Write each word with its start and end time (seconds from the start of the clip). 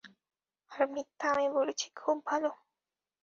আর 0.71 0.81
মিথ্যা 0.87 1.27
আমি 1.33 1.47
বলেছি, 1.49 1.87
খুব 1.95 2.17
ভালো। 2.25 2.49